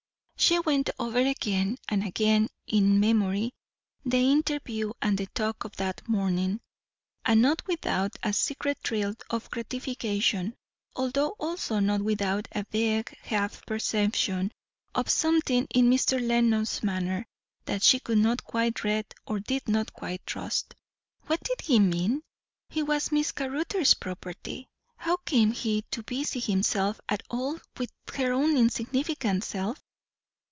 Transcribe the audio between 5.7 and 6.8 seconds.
that morning;